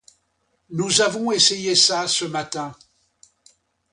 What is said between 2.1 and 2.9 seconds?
matin.